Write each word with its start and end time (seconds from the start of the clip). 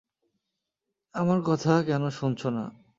আমার 1.15 1.39
কথা 1.45 1.73
কেন 1.87 2.03
শোনছো 2.09 2.47
না? 2.49 2.63